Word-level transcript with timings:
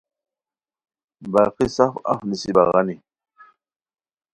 باقی 1.31 1.67
سف 1.75 1.93
اف 2.11 2.19
نیسی 2.29 2.51
بغانی 2.57 2.95